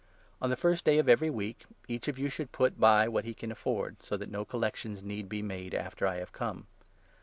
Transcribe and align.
On 0.41 0.49
the 0.49 0.55
first 0.55 0.85
2 0.85 0.89
at 0.89 0.93
Jerusalem. 0.93 1.07
^^ 1.07 1.09
Qf 1.09 1.11
every 1.11 1.29
week 1.29 1.65
each 1.87 2.07
of 2.07 2.17
yOU 2.17 2.27
should 2.27 2.51
put 2.51 2.79
by 2.79 3.07
what 3.07 3.23
he 3.23 3.35
can 3.35 3.51
afford, 3.51 4.01
so 4.01 4.17
that 4.17 4.31
no 4.31 4.43
collections 4.43 5.03
need 5.03 5.29
be 5.29 5.43
made 5.43 5.75
after 5.75 6.07
I 6.07 6.15
have 6.15 6.31
come. 6.33 6.65